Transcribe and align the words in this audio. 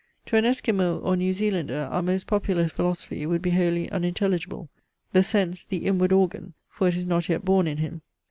To 0.25 0.35
an 0.35 0.45
Esquimaux 0.45 0.97
or 1.01 1.15
New 1.15 1.31
Zealander 1.31 1.87
our 1.91 2.01
most 2.01 2.25
popular 2.25 2.67
philosophy 2.67 3.23
would 3.27 3.43
be 3.43 3.51
wholly 3.51 3.87
unintelligible. 3.91 4.67
The 5.13 5.21
sense, 5.21 5.63
the 5.63 5.85
inward 5.85 6.11
organ, 6.11 6.55
for 6.71 6.87
it 6.87 6.95
is 6.95 7.05
not 7.05 7.29
yet 7.29 7.45
born 7.45 7.67
in 7.67 7.77
him. 7.77 8.01